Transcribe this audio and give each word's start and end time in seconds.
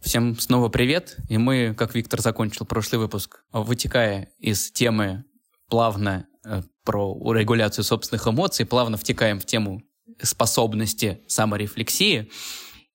Всем 0.00 0.38
снова 0.38 0.68
привет. 0.68 1.18
И 1.28 1.36
мы, 1.38 1.74
как 1.76 1.94
Виктор 1.94 2.20
закончил 2.20 2.64
прошлый 2.64 2.98
выпуск, 2.98 3.44
вытекая 3.52 4.30
из 4.38 4.70
темы 4.72 5.24
плавно 5.68 6.26
э, 6.44 6.62
про 6.82 7.32
регуляцию 7.34 7.84
собственных 7.84 8.26
эмоций, 8.26 8.64
плавно 8.64 8.96
втекаем 8.96 9.38
в 9.38 9.44
тему 9.44 9.82
способности 10.22 11.20
саморефлексии. 11.28 12.30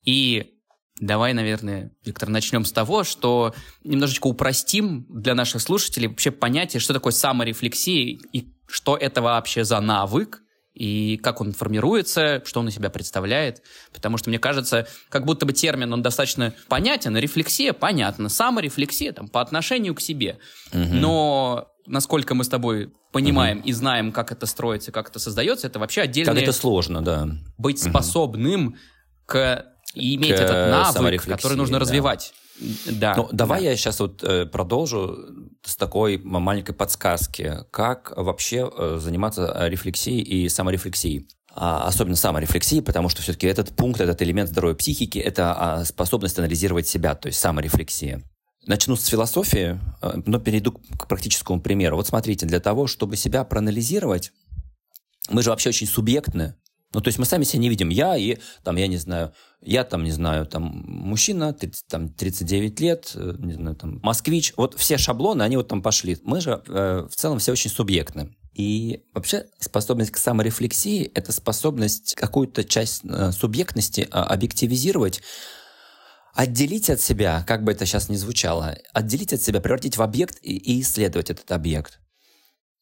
И 0.03 0.55
давай, 0.99 1.33
наверное, 1.33 1.91
Виктор, 2.03 2.29
начнем 2.29 2.65
с 2.65 2.71
того, 2.71 3.03
что 3.03 3.53
немножечко 3.83 4.27
упростим 4.27 5.05
для 5.07 5.35
наших 5.35 5.61
слушателей 5.61 6.07
вообще 6.07 6.31
понятие, 6.31 6.79
что 6.79 6.93
такое 6.93 7.13
саморефлексия 7.13 8.17
и 8.33 8.53
что 8.67 8.97
это 8.97 9.21
вообще 9.21 9.63
за 9.63 9.79
навык, 9.79 10.41
и 10.73 11.17
как 11.17 11.41
он 11.41 11.53
формируется, 11.53 12.41
что 12.45 12.59
он 12.59 12.67
из 12.67 12.75
себя 12.75 12.89
представляет. 12.89 13.61
Потому 13.93 14.17
что, 14.17 14.29
мне 14.29 14.39
кажется, 14.39 14.87
как 15.09 15.25
будто 15.25 15.45
бы 15.45 15.53
термин, 15.53 15.93
он 15.93 16.01
достаточно 16.01 16.53
понятен, 16.67 17.15
рефлексия 17.15 17.73
понятна, 17.73 18.29
саморефлексия 18.29 19.13
там, 19.13 19.27
по 19.27 19.41
отношению 19.41 19.95
к 19.95 20.01
себе. 20.01 20.39
Угу. 20.73 20.93
Но 20.93 21.67
насколько 21.85 22.33
мы 22.33 22.43
с 22.43 22.49
тобой 22.49 22.91
понимаем 23.11 23.59
угу. 23.59 23.67
и 23.67 23.71
знаем, 23.71 24.11
как 24.11 24.31
это 24.31 24.45
строится, 24.45 24.91
как 24.91 25.09
это 25.09 25.19
создается, 25.19 25.67
это 25.67 25.79
вообще 25.79 26.01
отдельно. 26.01 26.33
Как 26.33 26.41
это 26.41 26.53
сложно, 26.53 27.01
да. 27.01 27.29
Быть 27.57 27.81
угу. 27.81 27.89
способным 27.89 28.77
к 29.25 29.65
и 29.93 30.15
иметь 30.15 30.31
к 30.31 30.39
этот 30.39 30.71
навык, 30.95 31.23
который 31.23 31.55
нужно 31.55 31.77
да. 31.77 31.81
развивать. 31.81 32.33
Да. 32.85 33.15
Ну, 33.15 33.29
давай 33.31 33.61
да. 33.61 33.69
я 33.69 33.75
сейчас 33.75 33.99
вот 33.99 34.23
э, 34.23 34.45
продолжу 34.45 35.17
с 35.63 35.75
такой 35.75 36.17
маленькой 36.17 36.73
подсказки. 36.73 37.59
Как 37.71 38.13
вообще 38.15 38.69
э, 38.69 38.97
заниматься 39.01 39.67
рефлексией 39.67 40.21
и 40.21 40.49
саморефлексией? 40.49 41.27
А, 41.55 41.87
особенно 41.87 42.15
саморефлексией, 42.15 42.81
потому 42.81 43.09
что 43.09 43.21
все-таки 43.21 43.45
этот 43.45 43.75
пункт, 43.75 44.01
этот 44.01 44.21
элемент 44.23 44.49
здоровой 44.49 44.75
психики– 44.75 45.19
это 45.19 45.53
а, 45.53 45.85
способность 45.85 46.39
анализировать 46.39 46.87
себя, 46.87 47.13
то 47.13 47.27
есть 47.27 47.39
саморефлексия. 47.39 48.23
Начну 48.65 48.95
с 48.95 49.05
философии, 49.05 49.79
э, 50.01 50.13
но 50.25 50.39
перейду 50.39 50.71
к 50.71 51.07
практическому 51.07 51.61
примеру. 51.61 51.97
Вот 51.97 52.07
смотрите, 52.07 52.47
для 52.47 52.59
того, 52.59 52.87
чтобы 52.87 53.17
себя 53.17 53.43
проанализировать, 53.43 54.31
мы 55.29 55.43
же 55.43 55.51
вообще 55.51 55.69
очень 55.69 55.87
субъектны. 55.87 56.55
Ну, 56.93 57.01
то 57.01 57.07
есть 57.07 57.19
мы 57.19 57.25
сами 57.25 57.43
себя 57.43 57.59
не 57.59 57.69
видим. 57.69 57.89
Я 57.89 58.15
и, 58.15 58.37
там, 58.63 58.75
я 58.75 58.87
не 58.87 58.97
знаю, 58.97 59.33
я 59.61 59.83
там, 59.83 60.03
не 60.03 60.11
знаю, 60.11 60.45
там, 60.45 60.63
мужчина, 60.85 61.53
30, 61.53 61.87
там, 61.87 62.09
39 62.09 62.79
лет, 62.79 63.11
э, 63.15 63.35
не 63.39 63.53
знаю, 63.53 63.75
там, 63.75 63.99
москвич. 64.03 64.53
Вот 64.57 64.75
все 64.77 64.97
шаблоны, 64.97 65.41
они 65.41 65.57
вот 65.57 65.67
там 65.67 65.81
пошли. 65.81 66.17
Мы 66.23 66.41
же 66.41 66.61
э, 66.67 67.07
в 67.09 67.15
целом 67.15 67.39
все 67.39 67.51
очень 67.51 67.71
субъектны. 67.71 68.35
И 68.53 69.03
вообще 69.13 69.47
способность 69.59 70.11
к 70.11 70.17
саморефлексии– 70.17 71.11
это 71.15 71.31
способность 71.31 72.13
какую-то 72.15 72.63
часть 72.63 73.01
э, 73.03 73.31
субъектности 73.31 74.01
э, 74.01 74.05
объективизировать, 74.05 75.21
отделить 76.35 76.89
от 76.89 77.01
себя, 77.01 77.43
как 77.47 77.63
бы 77.63 77.71
это 77.71 77.85
сейчас 77.85 78.09
ни 78.09 78.15
звучало, 78.15 78.77
отделить 78.93 79.33
от 79.33 79.41
себя, 79.41 79.59
превратить 79.59 79.97
в 79.97 80.03
объект 80.03 80.37
и, 80.43 80.55
и 80.55 80.81
исследовать 80.81 81.31
этот 81.31 81.51
объект. 81.51 81.99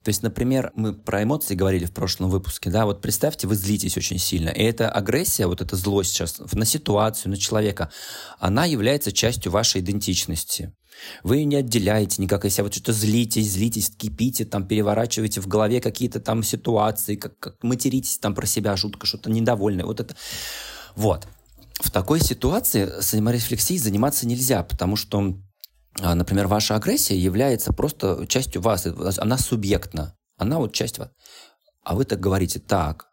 То 0.04 0.10
есть, 0.10 0.24
например, 0.24 0.72
мы 0.76 0.94
про 0.94 1.22
эмоции 1.22 1.54
говорили 1.54 1.86
в 1.86 1.94
прошлом 1.94 2.32
выпуске, 2.32 2.72
да, 2.72 2.86
вот 2.86 3.02
представьте, 3.02 3.48
вы 3.48 3.56
злитесь 3.56 3.98
очень 3.98 4.18
сильно, 4.18 4.50
и 4.50 4.64
эта 4.64 4.90
агрессия, 4.90 5.46
вот 5.46 5.62
эта 5.62 5.76
злость 5.76 6.12
сейчас 6.12 6.40
на 6.54 6.66
ситуацию, 6.66 7.32
на 7.32 7.38
человека, 7.38 7.92
она 8.40 8.66
является 8.66 9.12
частью 9.12 9.52
вашей 9.52 9.82
идентичности. 9.82 10.74
Вы 11.24 11.38
ее 11.38 11.46
не 11.46 11.56
отделяете 11.56 12.22
никак 12.22 12.50
себя, 12.50 12.64
вот 12.64 12.74
что-то 12.74 12.94
злитесь, 12.94 13.52
злитесь, 13.52 13.92
кипите, 13.96 14.44
там 14.46 14.68
переворачиваете 14.68 15.40
в 15.40 15.48
голове 15.48 15.80
какие-то 15.80 16.20
там 16.20 16.42
ситуации, 16.42 17.16
как, 17.16 17.38
как 17.40 17.64
материтесь 17.64 18.18
там 18.18 18.34
про 18.34 18.48
себя 18.48 18.76
жутко, 18.76 19.06
что-то 19.06 19.30
недовольное, 19.30 19.86
вот 19.86 20.00
это. 20.00 20.16
Вот. 20.96 21.28
В 21.80 21.92
такой 21.92 22.20
ситуации 22.20 23.02
саморефлексией 23.02 23.80
заниматься 23.80 24.28
нельзя, 24.28 24.64
потому 24.64 24.95
что 24.95 25.36
например, 26.00 26.48
ваша 26.48 26.76
агрессия 26.76 27.18
является 27.18 27.74
просто 27.74 28.26
частью 28.28 28.62
вас, 28.62 28.88
она 29.18 29.38
субъектна, 29.38 30.16
она 30.38 30.60
вот 30.60 30.74
часть 30.74 30.98
вас. 30.98 31.10
А 31.84 31.96
вы 31.96 32.06
так 32.06 32.20
говорите, 32.20 32.60
так, 32.60 33.08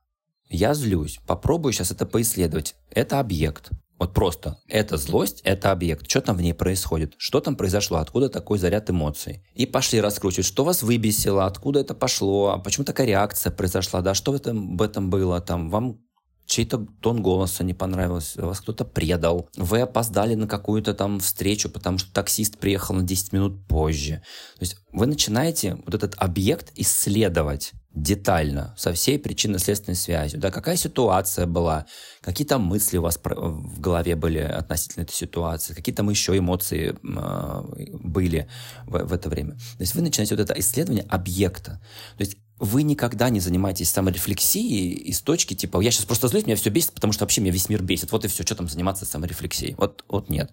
я 0.50 0.74
злюсь, 0.74 1.18
попробую 1.26 1.72
сейчас 1.72 1.90
это 1.90 2.06
поисследовать. 2.06 2.74
Это 2.90 3.20
объект. 3.20 3.70
Вот 3.98 4.14
просто. 4.14 4.58
Это 4.68 4.96
злость, 4.96 5.40
это 5.42 5.72
объект. 5.72 6.08
Что 6.08 6.20
там 6.20 6.36
в 6.36 6.40
ней 6.40 6.54
происходит? 6.54 7.14
Что 7.18 7.40
там 7.40 7.56
произошло? 7.56 7.98
Откуда 7.98 8.28
такой 8.28 8.58
заряд 8.58 8.88
эмоций? 8.88 9.44
И 9.54 9.66
пошли 9.66 10.00
раскручивать, 10.00 10.46
что 10.46 10.64
вас 10.64 10.82
выбесило, 10.82 11.46
откуда 11.46 11.80
это 11.80 11.94
пошло, 11.94 12.50
а 12.50 12.58
почему 12.58 12.84
такая 12.84 13.08
реакция 13.08 13.50
произошла, 13.50 14.00
да, 14.00 14.14
что 14.14 14.32
в 14.32 14.36
этом, 14.36 14.76
в 14.76 14.82
этом 14.82 15.10
было, 15.10 15.40
там, 15.40 15.68
вам 15.68 15.98
чей-то 16.48 16.86
тон 17.00 17.22
голоса 17.22 17.62
не 17.62 17.74
понравился, 17.74 18.44
вас 18.44 18.60
кто-то 18.60 18.84
предал, 18.84 19.48
вы 19.56 19.82
опоздали 19.82 20.34
на 20.34 20.48
какую-то 20.48 20.94
там 20.94 21.20
встречу, 21.20 21.68
потому 21.68 21.98
что 21.98 22.12
таксист 22.12 22.58
приехал 22.58 22.94
на 22.94 23.02
10 23.02 23.32
минут 23.34 23.66
позже. 23.66 24.22
То 24.58 24.62
есть 24.62 24.78
вы 24.90 25.06
начинаете 25.06 25.76
вот 25.84 25.94
этот 25.94 26.14
объект 26.16 26.72
исследовать 26.74 27.72
детально, 27.94 28.74
со 28.78 28.92
всей 28.92 29.18
причинно-следственной 29.18 29.96
связью. 29.96 30.40
Да, 30.40 30.50
какая 30.50 30.76
ситуация 30.76 31.46
была, 31.46 31.86
какие 32.22 32.46
там 32.46 32.62
мысли 32.62 32.96
у 32.96 33.02
вас 33.02 33.18
в 33.22 33.80
голове 33.80 34.16
были 34.16 34.38
относительно 34.38 35.02
этой 35.02 35.14
ситуации, 35.14 35.74
какие 35.74 35.94
там 35.94 36.08
еще 36.08 36.36
эмоции 36.38 36.94
э, 36.94 37.96
были 37.98 38.48
в, 38.86 39.04
в 39.04 39.12
это 39.12 39.28
время. 39.28 39.52
То 39.52 39.80
есть 39.80 39.94
вы 39.94 40.02
начинаете 40.02 40.34
вот 40.34 40.42
это 40.42 40.58
исследование 40.58 41.04
объекта. 41.08 41.80
То 42.16 42.24
есть 42.24 42.38
вы 42.58 42.82
никогда 42.82 43.30
не 43.30 43.40
занимаетесь 43.40 43.90
саморефлексией 43.90 44.94
из 44.94 45.20
точки 45.20 45.54
типа 45.54 45.80
«я 45.80 45.90
сейчас 45.90 46.06
просто 46.06 46.28
злюсь, 46.28 46.46
меня 46.46 46.56
все 46.56 46.70
бесит, 46.70 46.92
потому 46.92 47.12
что 47.12 47.24
вообще 47.24 47.40
меня 47.40 47.52
весь 47.52 47.68
мир 47.68 47.82
бесит». 47.82 48.10
Вот 48.12 48.24
и 48.24 48.28
все, 48.28 48.42
что 48.42 48.54
там 48.54 48.68
заниматься 48.68 49.04
саморефлексией. 49.04 49.74
Вот, 49.76 50.04
вот 50.08 50.28
нет. 50.28 50.52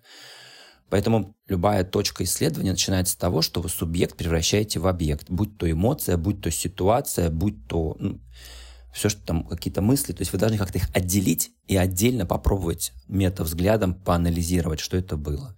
Поэтому 0.90 1.36
любая 1.48 1.84
точка 1.84 2.24
исследования 2.24 2.72
начинается 2.72 3.14
с 3.14 3.18
того, 3.18 3.42
что 3.42 3.62
вы 3.62 3.70
субъект 3.70 4.16
превращаете 4.16 4.80
в 4.80 4.88
объект. 4.88 5.30
Будь 5.30 5.58
то 5.58 5.70
эмоция, 5.70 6.18
будь 6.18 6.42
то 6.42 6.52
ситуация, 6.52 7.30
будь 7.32 7.68
то 7.68 7.98
ну, 8.00 8.22
все, 8.94 9.10
что 9.10 9.22
там 9.26 9.46
какие-то 9.48 9.82
мысли. 9.82 10.14
То 10.14 10.22
есть 10.22 10.32
вы 10.32 10.38
должны 10.38 10.58
как-то 10.58 10.78
их 10.78 10.90
отделить 10.94 11.52
и 11.68 11.76
отдельно 11.76 12.26
попробовать 12.26 12.94
метавзглядом 13.08 13.96
поанализировать, 13.96 14.80
что 14.80 14.96
это 14.96 15.18
было. 15.18 15.58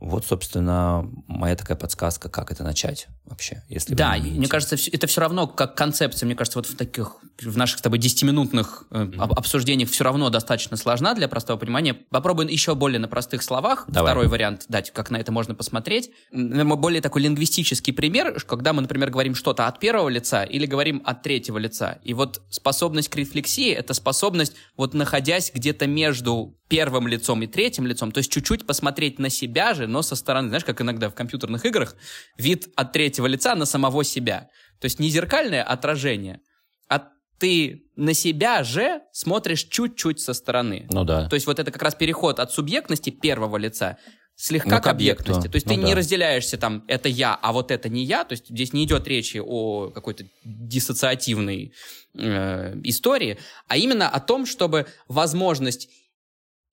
Вот, 0.00 0.24
собственно, 0.24 1.06
моя 1.26 1.54
такая 1.56 1.76
подсказка, 1.76 2.30
как 2.30 2.50
это 2.50 2.64
начать 2.64 3.08
вообще, 3.26 3.62
если 3.68 3.94
Да, 3.94 4.16
мне 4.16 4.48
кажется, 4.48 4.76
это 4.90 5.06
все 5.06 5.20
равно 5.20 5.46
как 5.46 5.76
концепция, 5.76 6.26
мне 6.26 6.34
кажется, 6.34 6.58
вот 6.58 6.66
в 6.66 6.74
таких, 6.74 7.16
в 7.42 7.56
наших 7.56 7.78
с 7.78 7.82
тобой 7.82 7.98
10-минутных 7.98 8.84
mm-hmm. 8.90 9.34
обсуждениях 9.34 9.90
все 9.90 10.04
равно 10.04 10.30
достаточно 10.30 10.76
сложна 10.76 11.14
для 11.14 11.28
простого 11.28 11.58
понимания. 11.58 11.94
Попробуем 11.94 12.48
еще 12.48 12.74
более 12.74 12.98
на 12.98 13.08
простых 13.08 13.42
словах. 13.42 13.84
Давай. 13.88 14.12
Второй 14.12 14.28
вариант 14.28 14.66
дать, 14.68 14.90
как 14.92 15.10
на 15.10 15.16
это 15.16 15.32
можно 15.32 15.54
посмотреть. 15.54 16.10
Более 16.32 17.00
такой 17.00 17.22
лингвистический 17.22 17.92
пример, 17.92 18.40
когда 18.46 18.72
мы, 18.72 18.82
например, 18.82 19.10
говорим 19.10 19.34
что-то 19.34 19.66
от 19.66 19.80
первого 19.80 20.08
лица 20.08 20.44
или 20.44 20.66
говорим 20.66 21.02
от 21.04 21.22
третьего 21.22 21.58
лица. 21.58 21.98
И 22.04 22.14
вот 22.14 22.42
способность 22.50 23.08
к 23.08 23.16
рефлексии— 23.16 23.70
это 23.72 23.94
способность, 23.94 24.54
вот 24.76 24.94
находясь 24.94 25.52
где-то 25.54 25.86
между 25.86 26.56
первым 26.68 27.08
лицом 27.08 27.42
и 27.42 27.48
третьим 27.48 27.86
лицом, 27.86 28.12
то 28.12 28.18
есть 28.18 28.30
чуть-чуть 28.30 28.64
посмотреть 28.66 29.18
на 29.18 29.28
себя 29.28 29.74
же, 29.74 29.88
но 29.88 30.02
со 30.02 30.14
стороны, 30.14 30.48
знаешь, 30.48 30.64
как 30.64 30.80
иногда 30.80 31.10
в 31.10 31.14
компьютерных 31.14 31.66
играх, 31.66 31.96
вид 32.38 32.68
от 32.76 32.92
третьего 32.92 33.26
лица 33.26 33.56
на 33.56 33.64
самого 33.64 34.04
себя. 34.04 34.48
То 34.80 34.84
есть 34.84 35.00
не 35.00 35.08
зеркальное 35.08 35.64
отражение, 35.64 36.40
а 36.88 37.08
ты 37.40 37.84
на 37.96 38.14
себя 38.14 38.62
же 38.62 39.00
смотришь 39.12 39.64
чуть-чуть 39.64 40.20
со 40.20 40.34
стороны. 40.34 40.86
Ну 40.92 41.04
да. 41.04 41.28
То 41.28 41.34
есть 41.34 41.46
вот 41.46 41.58
это 41.58 41.72
как 41.72 41.82
раз 41.82 41.94
переход 41.94 42.38
от 42.38 42.52
субъектности 42.52 43.10
первого 43.10 43.56
лица 43.56 43.96
слегка 44.36 44.76
ну, 44.76 44.82
к 44.82 44.86
объектности. 44.86 45.48
То 45.48 45.56
есть 45.56 45.66
ну, 45.66 45.74
ты 45.74 45.80
да. 45.80 45.86
не 45.86 45.94
разделяешься 45.94 46.58
там, 46.58 46.84
это 46.86 47.08
я, 47.08 47.34
а 47.34 47.52
вот 47.52 47.70
это 47.70 47.88
не 47.88 48.04
я. 48.04 48.24
То 48.24 48.34
есть 48.34 48.48
здесь 48.48 48.72
не 48.72 48.84
идет 48.84 49.08
речи 49.08 49.40
о 49.44 49.90
какой-то 49.90 50.24
диссоциативной 50.44 51.72
э, 52.14 52.80
истории, 52.84 53.38
а 53.68 53.76
именно 53.76 54.08
о 54.08 54.20
том, 54.20 54.46
чтобы 54.46 54.86
возможность 55.08 55.88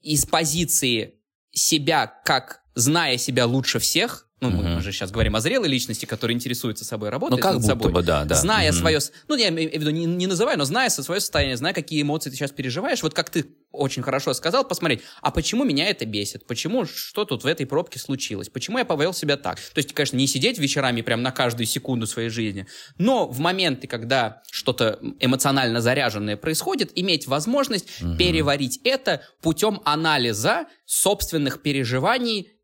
из 0.02 0.26
позиции 0.26 1.16
себя 1.52 2.08
как 2.08 2.62
зная 2.76 3.18
себя 3.18 3.46
лучше 3.46 3.80
всех, 3.80 4.27
ну, 4.40 4.50
угу. 4.50 4.58
мы 4.58 4.82
же 4.82 4.92
сейчас 4.92 5.10
говорим 5.10 5.36
о 5.36 5.40
зрелой 5.40 5.68
личности, 5.68 6.06
которая 6.06 6.36
интересуется 6.36 6.86
собой, 6.86 7.10
работает 7.10 7.40
ну, 7.40 7.44
как 7.44 7.54
над 7.54 7.62
будто 7.64 7.74
собой. 7.74 7.92
бы, 7.92 8.04
да, 8.04 8.24
да. 8.24 8.36
Зная 8.36 8.70
угу. 8.70 8.78
свое... 8.78 9.00
Ну, 9.28 9.36
я 9.36 9.50
имею 9.50 9.72
в 9.72 9.74
виду, 9.74 9.90
не, 9.90 10.06
не 10.06 10.28
называю, 10.28 10.60
но 10.60 10.66
зная 10.66 10.90
свое 10.90 11.20
состояние, 11.20 11.58
зная, 11.58 11.74
какие 11.74 12.04
эмоции 12.04 12.30
ты 12.30 12.36
сейчас 12.36 12.52
переживаешь, 12.52 13.02
вот 13.02 13.16
как 13.16 13.32
ты 13.32 13.48
очень 13.72 14.04
хорошо 14.04 14.34
сказал, 14.34 14.64
посмотреть, 14.64 15.02
а 15.22 15.32
почему 15.32 15.64
меня 15.64 15.88
это 15.88 16.06
бесит? 16.06 16.46
Почему, 16.46 16.86
что 16.86 17.26
тут 17.26 17.44
в 17.44 17.48
этой 17.48 17.66
пробке 17.66 18.00
случилось? 18.00 18.50
Почему 18.50 18.78
я 18.78 18.86
повел 18.86 19.12
себя 19.14 19.38
так? 19.38 19.60
То 19.60 19.80
есть, 19.80 19.94
конечно, 19.94 20.18
не 20.18 20.28
сидеть 20.28 20.60
вечерами 20.60 21.02
прям 21.02 21.24
на 21.24 21.32
каждую 21.32 21.66
секунду 21.66 22.06
своей 22.06 22.30
жизни, 22.30 22.68
но 22.98 23.28
в 23.28 23.40
моменты, 23.40 23.88
когда 23.88 24.44
что-то 24.52 25.00
эмоционально 25.20 25.82
заряженное 25.82 26.38
происходит, 26.38 26.92
иметь 26.96 27.28
возможность 27.28 28.02
угу. 28.02 28.18
переварить 28.18 28.80
это 28.84 29.22
путем 29.42 29.82
анализа 29.84 30.68
собственных 30.86 31.62
переживаний 31.62 32.57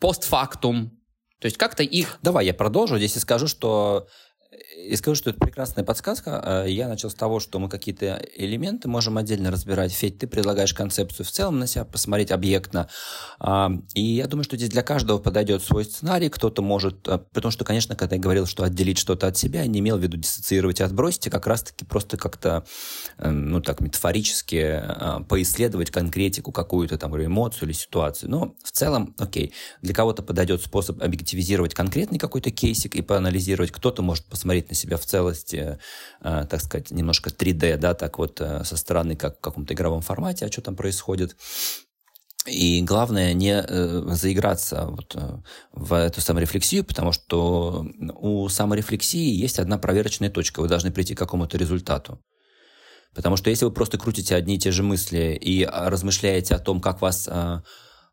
постфактум. 0.00 0.90
То 1.40 1.46
есть 1.46 1.58
как-то 1.58 1.82
их... 1.82 2.18
Давай 2.22 2.46
я 2.46 2.54
продолжу 2.54 2.96
здесь 2.96 3.16
и 3.16 3.20
скажу, 3.20 3.46
что 3.46 4.08
и 4.76 4.96
скажу, 4.96 5.14
что 5.14 5.30
это 5.30 5.40
прекрасная 5.40 5.84
подсказка. 5.84 6.64
Э, 6.66 6.70
я 6.70 6.88
начал 6.88 7.10
с 7.10 7.14
того, 7.14 7.40
что 7.40 7.58
мы 7.58 7.68
какие-то 7.68 8.22
элементы 8.36 8.88
можем 8.88 9.16
отдельно 9.16 9.50
разбирать. 9.50 9.92
Федь, 9.92 10.18
ты 10.18 10.26
предлагаешь 10.26 10.74
концепцию 10.74 11.26
в 11.26 11.30
целом 11.30 11.58
на 11.58 11.66
себя 11.66 11.84
посмотреть 11.84 12.30
объектно. 12.30 12.88
А, 13.38 13.70
и 13.94 14.02
я 14.02 14.26
думаю, 14.26 14.44
что 14.44 14.56
здесь 14.56 14.70
для 14.70 14.82
каждого 14.82 15.18
подойдет 15.18 15.62
свой 15.62 15.84
сценарий. 15.84 16.28
Кто-то 16.28 16.62
может... 16.62 17.06
Э, 17.08 17.18
потому 17.32 17.50
что, 17.50 17.64
конечно, 17.64 17.96
когда 17.96 18.16
я 18.16 18.22
говорил, 18.22 18.46
что 18.46 18.64
отделить 18.64 18.98
что-то 18.98 19.26
от 19.26 19.36
себя, 19.36 19.66
не 19.66 19.80
имел 19.80 19.96
в 19.96 20.02
виду 20.02 20.16
диссоциировать 20.16 20.80
и 20.80 20.82
отбросить, 20.82 21.26
а 21.26 21.30
как 21.30 21.46
раз-таки 21.46 21.84
просто 21.84 22.16
как-то, 22.16 22.64
э, 23.18 23.30
ну 23.30 23.60
так, 23.60 23.80
метафорически 23.80 24.82
поисследовать 25.28 25.90
конкретику 25.90 26.52
какую-то 26.52 26.98
там 26.98 27.14
эмоцию 27.14 27.68
или 27.68 27.72
ситуацию. 27.72 28.30
Но 28.30 28.54
в 28.62 28.70
целом, 28.72 29.14
окей, 29.18 29.52
для 29.82 29.94
кого-то 29.94 30.22
подойдет 30.22 30.62
способ 30.62 31.02
объективизировать 31.02 31.74
конкретный 31.74 32.18
какой-то 32.18 32.50
кейсик 32.50 32.96
и 32.96 33.02
поанализировать. 33.02 33.70
Кто-то 33.70 34.02
может 34.02 34.24
посмотреть 34.24 34.43
на 34.44 34.74
себя 34.74 34.96
в 34.96 35.04
целости, 35.04 35.78
э, 36.20 36.46
так 36.48 36.60
сказать, 36.60 36.90
немножко 36.90 37.30
3D, 37.30 37.76
да, 37.76 37.94
так 37.94 38.18
вот 38.18 38.40
э, 38.40 38.64
со 38.64 38.76
стороны, 38.76 39.16
как 39.16 39.38
в 39.38 39.40
каком-то 39.40 39.74
игровом 39.74 40.02
формате, 40.02 40.46
а 40.46 40.52
что 40.52 40.62
там 40.62 40.76
происходит. 40.76 41.36
И 42.46 42.82
главное 42.82 43.32
не 43.32 43.54
э, 43.54 44.02
заиграться 44.14 44.86
вот, 44.86 45.16
в 45.72 45.94
эту 45.94 46.20
саморефлексию, 46.20 46.84
потому 46.84 47.12
что 47.12 47.86
у 48.20 48.48
саморефлексии 48.48 49.34
есть 49.34 49.58
одна 49.58 49.78
проверочная 49.78 50.30
точка. 50.30 50.60
Вы 50.60 50.68
должны 50.68 50.92
прийти 50.92 51.14
к 51.14 51.18
какому-то 51.18 51.56
результату. 51.56 52.20
Потому 53.14 53.36
что 53.36 53.48
если 53.48 53.64
вы 53.64 53.70
просто 53.70 53.96
крутите 53.96 54.34
одни 54.34 54.56
и 54.56 54.58
те 54.58 54.72
же 54.72 54.82
мысли 54.82 55.38
и 55.40 55.64
размышляете 55.64 56.54
о 56.54 56.58
том, 56.58 56.80
как 56.80 57.00
вас 57.00 57.28
а, 57.30 57.62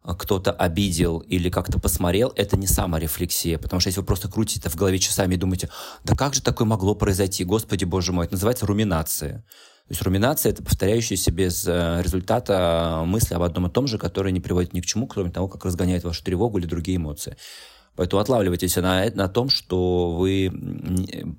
кто-то 0.04 0.52
обидел 0.52 1.20
или 1.20 1.50
как-то 1.50 1.80
посмотрел, 1.80 2.34
это 2.36 2.58
не 2.58 2.68
саморефлексия. 2.68 3.58
Потому 3.58 3.80
что 3.80 3.90
если 3.90 4.00
вы 4.00 4.06
просто 4.06 4.28
крутите 4.28 4.60
это 4.60 4.70
в 4.70 4.76
голове 4.76 5.00
часами 5.00 5.36
и 5.36 5.38
думаете, 5.38 5.70
да 6.04 6.16
как 6.16 6.34
же 6.34 6.42
такое 6.42 6.68
могло 6.68 6.96
произойти, 6.96 7.44
господи 7.44 7.86
боже 7.86 8.12
мой, 8.12 8.26
это 8.26 8.34
называется 8.34 8.66
руминация. 8.66 9.44
То 9.88 9.94
есть 9.94 10.02
руминация– 10.04 10.52
это 10.54 10.64
повторяющиеся 10.64 11.32
без 11.32 11.68
э, 11.68 12.02
результата 12.02 13.04
мысли 13.06 13.34
об 13.36 13.42
одном 13.42 13.68
и 13.68 13.70
том 13.70 13.88
же, 13.88 13.98
которые 13.98 14.32
не 14.32 14.40
приводят 14.40 14.74
ни 14.74 14.80
к 14.80 14.86
чему, 14.86 15.06
кроме 15.06 15.32
того, 15.32 15.50
как 15.50 15.66
разгоняет 15.66 16.04
вашу 16.04 16.24
тревогу 16.24 16.60
или 16.60 16.66
другие 16.66 16.96
эмоции. 16.96 17.36
Поэтому 17.96 18.22
отлавливайтесь 18.22 18.76
на, 18.78 19.06
на 19.14 19.28
том, 19.28 19.50
что 19.50 20.12
вы, 20.12 20.52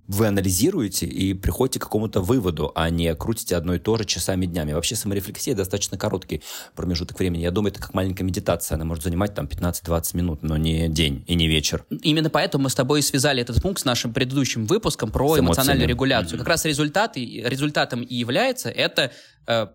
вы 0.06 0.26
анализируете 0.26 1.06
и 1.06 1.32
приходите 1.34 1.80
к 1.80 1.84
какому-то 1.84 2.20
выводу, 2.20 2.72
а 2.74 2.90
не 2.90 3.14
крутите 3.14 3.56
одно 3.56 3.74
и 3.74 3.78
то 3.78 3.96
же 3.96 4.04
часами 4.04 4.46
днями. 4.46 4.72
Вообще 4.72 4.94
саморефлексия 4.94 5.54
достаточно 5.54 5.96
короткий 5.96 6.42
промежуток 6.74 7.18
времени. 7.18 7.42
Я 7.42 7.50
думаю, 7.50 7.72
это 7.72 7.80
как 7.80 7.94
маленькая 7.94 8.24
медитация. 8.24 8.76
Она 8.76 8.84
может 8.84 9.04
занимать 9.04 9.34
там 9.34 9.46
15-20 9.46 10.16
минут, 10.16 10.42
но 10.42 10.56
не 10.56 10.88
день 10.88 11.24
и 11.26 11.34
не 11.34 11.48
вечер. 11.48 11.84
Именно 11.90 12.28
поэтому 12.28 12.64
мы 12.64 12.70
с 12.70 12.74
тобой 12.74 13.02
связали 13.02 13.40
этот 13.40 13.62
пункт 13.62 13.80
с 13.80 13.84
нашим 13.84 14.12
предыдущим 14.12 14.66
выпуском 14.66 15.10
про 15.10 15.38
эмоциональную 15.38 15.88
регуляцию. 15.88 16.34
Mm-hmm. 16.34 16.38
Как 16.38 16.48
раз 16.48 16.64
результат, 16.66 17.16
результатом 17.16 18.02
и 18.02 18.14
является 18.14 18.68
это 18.68 19.10
э, 19.46 19.68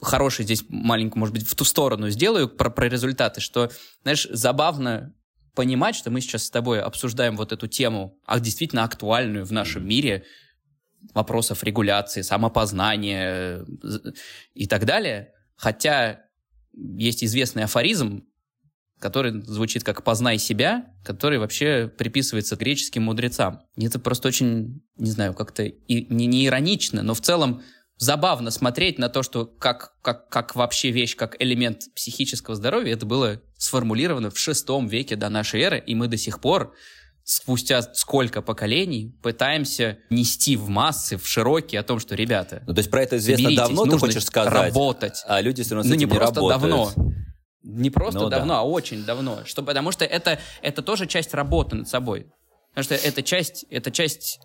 хороший 0.00 0.44
здесь 0.44 0.64
маленькую, 0.68 1.20
может 1.20 1.34
быть, 1.34 1.46
в 1.46 1.54
ту 1.54 1.64
сторону 1.64 2.08
сделаю 2.10 2.48
про, 2.48 2.70
про 2.70 2.88
результаты, 2.88 3.40
что, 3.40 3.70
знаешь, 4.02 4.26
забавно 4.30 5.12
понимать, 5.54 5.94
что 5.94 6.10
мы 6.10 6.20
сейчас 6.20 6.44
с 6.44 6.50
тобой 6.50 6.80
обсуждаем 6.80 7.36
вот 7.36 7.52
эту 7.52 7.66
тему, 7.66 8.18
а 8.24 8.38
действительно 8.40 8.84
актуальную 8.84 9.44
в 9.44 9.52
нашем 9.52 9.86
мире, 9.86 10.24
вопросов 11.14 11.64
регуляции, 11.64 12.22
самопознания 12.22 13.64
и 14.54 14.66
так 14.66 14.84
далее. 14.84 15.32
Хотя 15.56 16.24
есть 16.72 17.24
известный 17.24 17.64
афоризм, 17.64 18.24
который 18.98 19.40
звучит 19.42 19.82
как 19.82 20.04
«познай 20.04 20.38
себя», 20.38 20.92
который 21.04 21.38
вообще 21.38 21.88
приписывается 21.88 22.56
греческим 22.56 23.04
мудрецам. 23.04 23.62
И 23.76 23.86
это 23.86 23.98
просто 23.98 24.28
очень, 24.28 24.82
не 24.96 25.10
знаю, 25.10 25.34
как-то 25.34 25.62
и, 25.62 26.14
не, 26.14 26.26
не 26.26 26.46
иронично, 26.46 27.02
но 27.02 27.14
в 27.14 27.20
целом 27.20 27.62
забавно 28.00 28.50
смотреть 28.50 28.98
на 28.98 29.08
то, 29.10 29.22
что 29.22 29.44
как, 29.44 29.92
как, 30.02 30.28
как 30.30 30.56
вообще 30.56 30.90
вещь, 30.90 31.14
как 31.14 31.36
элемент 31.40 31.82
психического 31.94 32.56
здоровья, 32.56 32.94
это 32.94 33.04
было 33.04 33.42
сформулировано 33.58 34.30
в 34.30 34.38
шестом 34.38 34.88
веке 34.88 35.16
до 35.16 35.28
нашей 35.28 35.60
эры, 35.60 35.84
и 35.86 35.94
мы 35.94 36.08
до 36.08 36.16
сих 36.16 36.40
пор 36.40 36.74
спустя 37.24 37.82
сколько 37.82 38.40
поколений 38.40 39.14
пытаемся 39.22 39.98
нести 40.08 40.56
в 40.56 40.70
массы, 40.70 41.18
в 41.18 41.28
широкие 41.28 41.80
о 41.80 41.84
том, 41.84 42.00
что, 42.00 42.14
ребята, 42.14 42.62
Ну, 42.66 42.72
то 42.72 42.78
есть 42.78 42.90
про 42.90 43.02
это 43.02 43.18
известно 43.18 43.54
давно, 43.54 43.84
ты 43.84 43.98
хочешь 43.98 44.24
сказать? 44.24 44.52
работать. 44.52 45.22
А 45.26 45.40
люди 45.42 45.62
все 45.62 45.74
равно 45.74 45.86
с 45.86 45.90
ну, 45.90 45.96
этим 45.96 46.08
не 46.08 46.14
просто 46.14 46.40
не 46.40 46.48
давно. 46.48 46.92
Не 47.62 47.90
просто 47.90 48.20
ну, 48.20 48.28
давно, 48.30 48.54
да. 48.54 48.60
а 48.60 48.62
очень 48.62 49.04
давно. 49.04 49.44
Что, 49.44 49.62
потому 49.62 49.92
что 49.92 50.06
это, 50.06 50.40
это 50.62 50.80
тоже 50.80 51.06
часть 51.06 51.34
работы 51.34 51.76
над 51.76 51.88
собой. 51.88 52.28
Потому 52.70 52.84
что 52.84 52.94
это 52.94 53.22
часть, 53.22 53.66
это 53.68 53.90
часть 53.90 54.40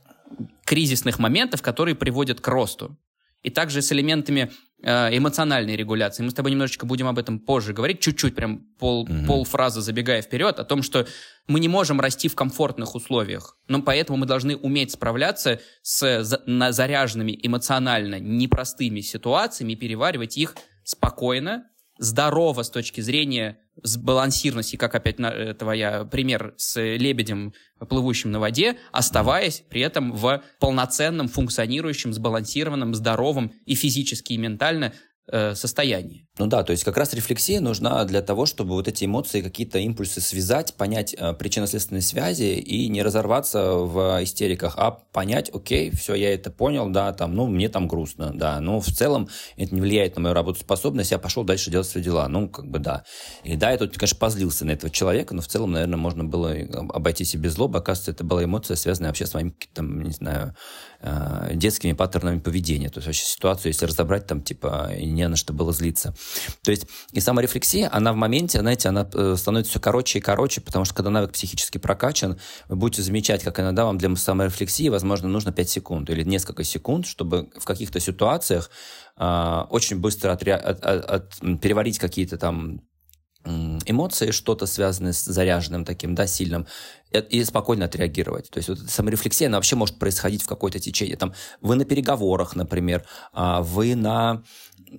кризисных 0.66 1.19
моментов, 1.19 1.62
которые 1.62 1.96
приводят 1.96 2.42
к 2.42 2.48
росту 2.50 2.98
и 3.45 3.51
также 3.51 3.83
с 3.83 3.92
элементами 3.92 4.51
э, 4.81 5.18
эмоциональной 5.18 5.75
регуляции. 5.75 6.24
Мы 6.24 6.31
с 6.31 6.33
тобой 6.33 6.51
немножечко 6.51 6.88
будем 6.88 7.07
об 7.07 7.19
этом 7.19 7.39
позже 7.39 7.74
говорить, 7.74 8.00
чуть-чуть, 8.00 8.36
прям 8.36 8.65
пол, 8.80 9.07
mm-hmm. 9.07 9.27
полфразы 9.27 9.81
забегая 9.81 10.24
вперед, 10.24 10.59
о 10.59 10.63
том, 10.63 10.81
что 10.81 11.07
мы 11.47 11.59
не 11.59 11.68
можем 11.68 12.01
расти 12.01 12.27
в 12.27 12.33
комфортных 12.33 12.95
условиях, 12.95 13.57
но 13.68 13.83
поэтому 13.83 14.18
мы 14.18 14.25
должны 14.25 14.56
уметь 14.57 14.92
справляться 14.92 15.62
с 15.83 16.24
за, 16.24 16.42
на 16.47 16.71
заряженными 16.71 17.39
эмоционально 17.42 18.19
непростыми 18.19 19.01
ситуациями 19.01 19.75
переваривать 19.75 20.38
их 20.38 20.56
спокойно, 20.83 21.65
здорово 21.97 22.63
с 22.63 22.69
точки 22.69 23.01
зрения 23.01 23.59
сбалансированности, 23.81 24.75
как 24.75 24.95
опять 24.95 25.19
на, 25.19 25.27
э, 25.27 25.53
твоя 25.53 26.06
пример 26.06 26.53
с 26.57 26.80
лебедем, 26.80 27.53
плывущим 27.89 28.31
на 28.31 28.39
воде, 28.39 28.77
оставаясь 28.92 29.63
при 29.69 29.81
этом 29.81 30.12
в 30.12 30.44
полноценном, 30.59 31.27
функционирующем, 31.27 32.13
сбалансированном, 32.13 32.95
здоровом 32.95 33.53
и 33.65 33.75
физически, 33.75 34.33
и 34.33 34.38
ментально 34.38 34.94
э, 35.31 35.56
состоянии. 35.56 36.27
Ну 36.38 36.48
да, 36.48 36.63
то 36.63 36.72
есть 36.72 36.83
как 36.83 36.98
раз 36.98 37.13
рефлексия 37.13 37.62
нужна 37.62 38.04
для 38.04 38.22
того, 38.22 38.45
чтобы 38.45 38.72
вот 38.72 38.88
эти 38.89 39.06
эмоции, 39.06 39.42
какие-то 39.42 39.80
импульсы 39.80 40.19
связать, 40.19 40.74
понять 40.74 41.16
э, 41.18 41.33
причинно-следственные 41.33 42.01
связи 42.01 42.56
и 42.56 42.89
не 42.89 43.01
разорваться 43.01 43.74
в 43.75 44.22
истериках, 44.22 44.74
а 44.77 44.92
понять, 44.92 45.50
окей, 45.54 45.92
все, 45.92 46.13
я 46.13 46.33
это 46.33 46.51
понял, 46.51 46.89
да, 46.89 47.13
там, 47.13 47.36
ну, 47.36 47.48
мне 47.48 47.69
там 47.69 47.88
грустно, 47.88 48.33
да, 48.33 48.60
но 48.60 48.81
в 48.81 48.88
целом 48.88 49.30
это 49.56 49.74
не 49.74 49.80
влияет 49.80 50.18
на 50.18 50.24
мою 50.24 50.36
работоспособность, 50.36 51.12
я 51.12 51.19
пошел 51.19 51.45
дальше 51.45 51.71
делать 51.71 51.88
свои 51.88 52.04
дела, 52.04 52.28
ну, 52.28 52.50
как 52.50 52.68
бы 52.68 52.80
да. 52.80 53.06
И 53.44 53.56
да, 53.56 53.71
я 53.71 53.78
тут, 53.78 53.98
конечно, 53.98 54.18
позлился 54.19 54.66
на 54.66 54.71
этого 54.71 54.92
человека, 54.92 55.33
но 55.33 55.42
в 55.42 55.48
целом, 55.48 55.71
наверное, 55.71 55.98
можно 55.98 56.25
было 56.25 56.54
обойтись 56.89 57.33
и 57.36 57.38
без 57.38 57.54
злобы, 57.54 57.80
оказывается, 57.80 58.12
это 58.12 58.24
была 58.25 58.44
эмоция, 58.44 58.75
связанная 58.75 59.10
вообще 59.10 59.25
с 59.25 59.33
моим, 59.33 59.56
там, 59.74 60.01
не 60.01 60.12
знаю, 60.12 60.54
э, 61.00 61.51
детскими 61.54 61.94
паттернами 61.94 62.39
поведения, 62.39 62.89
то 62.89 62.97
есть 62.97 63.07
вообще 63.07 63.23
ситуацию, 63.23 63.71
если 63.71 63.85
разобрать, 63.85 64.28
там, 64.28 64.42
типа, 64.42 64.92
не 65.16 65.28
на 65.28 65.36
что 65.36 65.54
было 65.54 65.74
злиться. 65.74 66.14
То 66.64 66.72
есть 66.72 66.88
и 67.12 67.19
саморефлексия, 67.19 67.90
она 67.92 68.14
в 68.14 68.16
моменте, 68.16 68.60
знаете, 68.60 68.90
она 68.90 69.10
э, 69.14 69.36
становится 69.38 69.72
все 69.72 69.80
короче 69.80 70.19
и 70.19 70.22
короче, 70.22 70.62
потому 70.62 70.86
что 70.86 70.94
когда 70.94 71.10
навык 71.10 71.31
психически 71.31 71.78
прокачан, 71.78 72.40
вы 72.68 72.76
будете 72.76 73.02
замечать, 73.02 73.44
как 73.44 73.60
иногда 73.60 73.86
вам 73.86 73.98
для 73.98 74.16
саморефлексии, 74.16 74.90
возможно, 74.90 75.28
нужно 75.28 75.52
5 75.52 75.69
секунд 75.69 76.10
или 76.10 76.24
несколько 76.24 76.64
секунд, 76.64 77.07
чтобы 77.07 77.50
в 77.57 77.66
каких-то 77.66 78.00
ситуациях 78.00 78.69
э, 79.18 79.62
очень 79.69 80.00
быстро 80.00 80.34
отре- 80.34 80.54
от, 80.54 80.86
от, 80.86 81.06
от, 81.06 81.62
переварить 81.62 81.98
какие-то 82.00 82.38
там 82.38 82.81
эмоции, 83.45 84.31
что-то 84.31 84.66
связанное 84.66 85.14
с 85.14 85.24
заряженным 85.24 85.86
таким, 85.86 86.16
да, 86.16 86.28
сильным, 86.28 86.66
э, 87.12 87.22
и 87.22 87.44
спокойно 87.44 87.86
отреагировать. 87.86 88.50
То 88.50 88.57
есть 88.57 88.69
вот 88.69 88.80
саморефлексия, 88.80 89.48
она 89.48 89.57
вообще 89.57 89.76
может 89.76 90.00
происходить 90.00 90.42
в 90.42 90.48
какое-то 90.48 90.80
течение. 90.80 91.16
Там, 91.16 91.34
вы 91.62 91.76
на 91.76 91.86
переговорах, 91.86 92.56
например, 92.56 93.06
а, 93.34 93.62
вы 93.62 93.95
на 93.95 94.44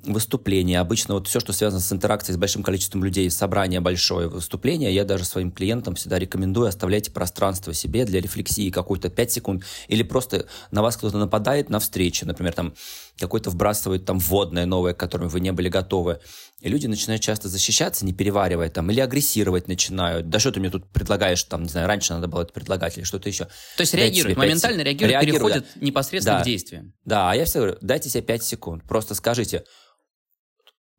выступления, 0.04 0.80
обычно 0.80 1.14
вот 1.14 1.26
все, 1.28 1.40
что 1.40 1.52
связано 1.52 1.80
с 1.80 1.92
интеракцией 1.92 2.34
с 2.34 2.38
большим 2.38 2.62
количеством 2.62 3.04
людей, 3.04 3.30
собрание 3.30 3.80
большое, 3.80 4.28
выступление, 4.28 4.94
я 4.94 5.04
даже 5.04 5.24
своим 5.24 5.50
клиентам 5.50 5.94
всегда 5.94 6.18
рекомендую 6.18 6.68
оставляйте 6.68 7.10
пространство 7.10 7.72
себе 7.72 8.04
для 8.04 8.20
рефлексии 8.20 8.70
какой-то 8.70 9.08
5 9.08 9.32
секунд, 9.32 9.64
или 9.88 10.02
просто 10.02 10.46
на 10.70 10.82
вас 10.82 10.96
кто-то 10.96 11.18
нападает 11.18 11.70
на 11.70 11.78
встрече, 11.78 12.26
например, 12.26 12.52
там 12.52 12.74
какой-то 13.18 13.50
вбрасывает 13.50 14.04
там 14.04 14.18
вводное 14.18 14.66
новое, 14.66 14.92
к 14.92 14.98
которому 14.98 15.28
вы 15.28 15.40
не 15.40 15.52
были 15.52 15.68
готовы. 15.68 16.20
И 16.60 16.68
люди 16.68 16.86
начинают 16.86 17.22
часто 17.22 17.48
защищаться, 17.48 18.04
не 18.04 18.12
переваривая 18.12 18.68
там, 18.68 18.90
или 18.90 19.00
агрессировать 19.00 19.68
начинают. 19.68 20.28
Да 20.28 20.38
что 20.38 20.52
ты 20.52 20.60
мне 20.60 20.70
тут 20.70 20.88
предлагаешь, 20.90 21.42
там, 21.44 21.62
не 21.62 21.68
знаю, 21.68 21.88
раньше 21.88 22.12
надо 22.12 22.28
было 22.28 22.42
это 22.42 22.52
предлагать 22.52 22.96
или 22.98 23.04
что-то 23.04 23.28
еще. 23.28 23.44
То 23.76 23.80
есть 23.80 23.94
реагируют, 23.94 24.38
моментально 24.38 24.82
реагируют, 24.82 25.12
реагируют, 25.12 25.42
переходят 25.42 25.66
да. 25.74 25.86
непосредственно 25.86 26.38
да. 26.38 26.42
к 26.42 26.46
действиям. 26.46 26.92
Да, 27.04 27.30
а 27.30 27.34
я 27.34 27.44
всегда 27.44 27.60
говорю, 27.60 27.78
дайте 27.80 28.10
себе 28.10 28.22
5 28.22 28.42
секунд, 28.42 28.84
просто 28.84 29.14
скажите, 29.14 29.64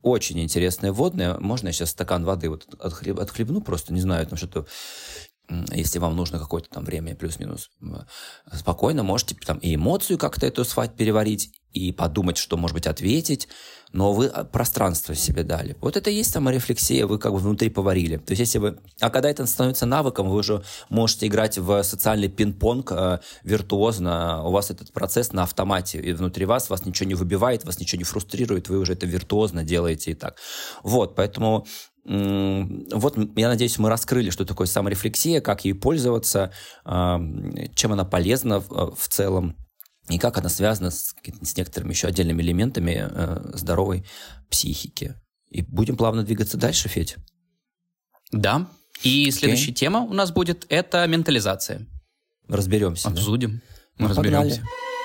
очень 0.01 0.39
интересное 0.39 0.91
водное. 0.91 1.37
Можно 1.39 1.67
я 1.67 1.73
сейчас 1.73 1.91
стакан 1.91 2.23
воды 2.23 2.49
вот 2.49 2.65
отхлеб, 2.79 3.19
отхлебну 3.19 3.61
просто, 3.61 3.93
не 3.93 4.01
знаю, 4.01 4.25
там 4.25 4.37
что-то 4.37 4.67
если 5.71 5.99
вам 5.99 6.15
нужно 6.15 6.39
какое-то 6.39 6.69
там 6.69 6.83
время 6.83 7.15
плюс-минус, 7.15 7.69
спокойно 8.53 9.03
можете 9.03 9.35
там 9.35 9.57
и 9.59 9.75
эмоцию 9.75 10.17
как-то 10.17 10.45
эту 10.45 10.65
свать 10.65 10.95
переварить, 10.95 11.51
и 11.77 11.91
подумать, 11.91 12.37
что, 12.37 12.57
может 12.57 12.73
быть, 12.73 12.87
ответить, 12.87 13.47
но 13.93 14.13
вы 14.13 14.27
а, 14.27 14.43
пространство 14.43 15.15
себе 15.15 15.43
дали. 15.43 15.75
Вот 15.81 15.95
это 15.97 16.09
и 16.09 16.15
есть 16.15 16.31
саморефлексия, 16.31 17.05
вы 17.05 17.19
как 17.19 17.31
бы 17.31 17.39
внутри 17.39 17.69
поварили. 17.69 18.17
То 18.17 18.31
есть 18.31 18.39
если 18.41 18.59
вы... 18.59 18.79
А 18.99 19.09
когда 19.09 19.29
это 19.29 19.45
становится 19.45 19.85
навыком, 19.85 20.29
вы 20.29 20.37
уже 20.37 20.63
можете 20.89 21.27
играть 21.27 21.57
в 21.57 21.83
социальный 21.83 22.27
пинг-понг 22.27 22.91
э, 22.91 23.19
виртуозно, 23.43 24.43
у 24.43 24.51
вас 24.51 24.71
этот 24.71 24.91
процесс 24.91 25.31
на 25.31 25.43
автомате, 25.43 25.99
и 25.99 26.13
внутри 26.13 26.45
вас 26.45 26.69
вас 26.69 26.85
ничего 26.85 27.07
не 27.07 27.15
выбивает, 27.15 27.63
вас 27.63 27.79
ничего 27.79 27.99
не 27.99 28.03
фрустрирует, 28.03 28.69
вы 28.69 28.77
уже 28.79 28.93
это 28.93 29.05
виртуозно 29.05 29.63
делаете 29.63 30.11
и 30.11 30.15
так. 30.15 30.37
Вот, 30.83 31.15
поэтому 31.15 31.65
вот, 32.07 33.17
я 33.35 33.49
надеюсь, 33.49 33.77
мы 33.79 33.89
раскрыли, 33.89 34.29
что 34.29 34.45
такое 34.45 34.65
саморефлексия, 34.65 35.41
как 35.41 35.65
ей 35.65 35.73
пользоваться, 35.73 36.53
чем 36.85 37.91
она 37.91 38.05
полезна 38.05 38.61
в 38.61 39.09
целом, 39.09 39.57
и 40.09 40.17
как 40.17 40.37
она 40.37 40.49
связана 40.49 40.91
с, 40.91 41.15
с 41.41 41.57
некоторыми 41.57 41.91
еще 41.91 42.07
отдельными 42.07 42.41
элементами 42.41 43.07
э, 43.09 43.51
здоровой 43.53 44.05
психики. 44.49 45.15
И 45.49 45.61
будем 45.61 45.97
плавно 45.97 46.23
двигаться 46.23 46.57
дальше, 46.57 46.89
Федь. 46.89 47.15
Да. 48.31 48.69
И 49.03 49.27
okay. 49.27 49.31
следующая 49.31 49.73
тема 49.73 50.01
у 50.01 50.13
нас 50.13 50.31
будет 50.31 50.65
это 50.69 51.05
ментализация. 51.07 51.85
Разберемся. 52.47 53.09
Обсудим. 53.09 53.51
Да? 53.51 53.61
Мы 53.97 54.03
ну, 54.03 54.15
разберемся. 54.15 54.61
Погнали. 54.61 54.96